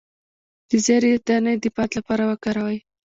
[0.69, 2.77] د زیرې دانه د باد لپاره وکاروئ